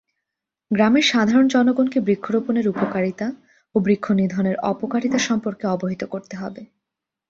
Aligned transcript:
গ্রামের 0.71 1.05
সাধারণ 1.11 1.45
জনগনকে 1.47 1.97
বৃক্ষরোপনের 1.99 2.65
উপকারিতা 2.67 3.27
ও 3.75 3.77
বৃক্ষনিধনের 3.79 4.55
অপকারিতা 4.71 5.19
সম্পর্কে 5.27 5.65
অবহিত 5.67 6.01
করতে 6.13 6.35
হবে। 6.37 6.61